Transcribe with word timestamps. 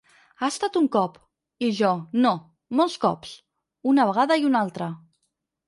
“Ha 0.43 0.47
estat 0.53 0.79
un 0.79 0.87
cop”, 0.95 1.19
i 1.67 1.69
jo: 1.81 1.91
“No, 2.25 2.33
molts 2.81 2.97
cops”, 3.05 3.37
una 3.95 4.09
vegada 4.13 4.41
i 4.45 4.51
una 4.51 4.67
altra. 4.69 4.93